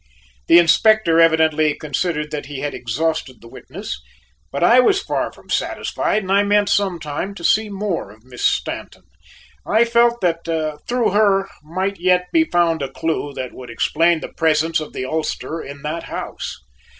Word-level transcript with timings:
The 0.47 0.57
Inspector 0.57 1.19
evidently 1.21 1.75
considered 1.75 2.31
that 2.31 2.47
he 2.47 2.61
had 2.61 2.73
exhausted 2.73 3.39
the 3.39 3.47
witness, 3.47 4.01
but 4.51 4.63
I 4.63 4.79
was 4.79 4.99
far 4.99 5.31
from 5.31 5.51
satisfied 5.51 6.23
and 6.23 6.31
I 6.31 6.41
meant 6.41 6.69
sometime 6.69 7.35
to 7.35 7.43
see 7.43 7.69
more 7.69 8.09
of 8.09 8.23
Miss 8.23 8.43
Stanton; 8.43 9.03
I 9.63 9.85
felt 9.85 10.19
that 10.21 10.45
through 10.87 11.11
her 11.11 11.47
might 11.61 11.99
yet 11.99 12.29
be 12.33 12.45
found 12.45 12.81
a 12.81 12.89
clue 12.89 13.31
that 13.35 13.53
would 13.53 13.69
explain 13.69 14.21
the 14.21 14.33
presence 14.35 14.79
of 14.79 14.93
the 14.93 15.05
ulster 15.05 15.61
in 15.61 15.83
that 15.83 16.05
house. 16.05 16.55